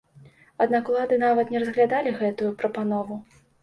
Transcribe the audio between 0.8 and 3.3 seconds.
улады нават не разглядалі гэтую прапанову.